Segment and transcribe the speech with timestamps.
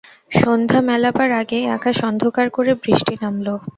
[0.31, 3.47] সন্ধ্যা মেলাবার আগেই আকাশ অন্ধকার করে বৃষ্টি নামল।